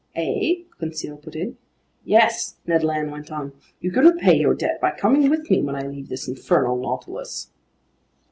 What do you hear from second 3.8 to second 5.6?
"You can repay your debt by coming with